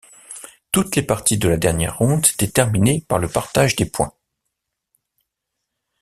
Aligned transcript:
Toutes 0.71 0.95
les 0.95 1.03
parties 1.03 1.37
de 1.37 1.47
la 1.47 1.57
dernière 1.57 1.95
ronde 1.99 2.25
s'étaient 2.25 2.47
terminées 2.49 3.05
par 3.07 3.19
le 3.19 3.27
partage 3.27 3.75
des 3.75 3.85
points. 3.85 4.15